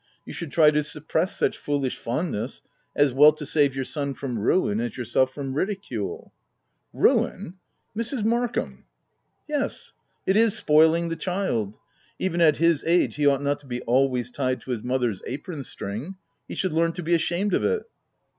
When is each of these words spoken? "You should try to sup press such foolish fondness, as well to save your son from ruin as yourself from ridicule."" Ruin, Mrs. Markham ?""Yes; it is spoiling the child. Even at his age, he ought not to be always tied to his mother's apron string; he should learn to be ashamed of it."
"You 0.25 0.33
should 0.33 0.51
try 0.51 0.71
to 0.71 0.83
sup 0.83 1.07
press 1.07 1.37
such 1.37 1.59
foolish 1.59 1.95
fondness, 1.95 2.63
as 2.95 3.13
well 3.13 3.33
to 3.33 3.45
save 3.45 3.75
your 3.75 3.85
son 3.85 4.15
from 4.15 4.39
ruin 4.39 4.79
as 4.79 4.97
yourself 4.97 5.31
from 5.31 5.53
ridicule."" 5.53 6.33
Ruin, 6.91 7.57
Mrs. 7.95 8.23
Markham 8.25 8.85
?""Yes; 9.47 9.93
it 10.25 10.35
is 10.35 10.55
spoiling 10.55 11.09
the 11.09 11.15
child. 11.15 11.77
Even 12.17 12.41
at 12.41 12.57
his 12.57 12.83
age, 12.85 13.13
he 13.17 13.27
ought 13.27 13.43
not 13.43 13.59
to 13.59 13.67
be 13.67 13.83
always 13.83 14.31
tied 14.31 14.61
to 14.61 14.71
his 14.71 14.81
mother's 14.83 15.21
apron 15.27 15.63
string; 15.63 16.15
he 16.47 16.55
should 16.55 16.73
learn 16.73 16.93
to 16.93 17.03
be 17.03 17.13
ashamed 17.13 17.53
of 17.53 17.63
it." 17.63 17.83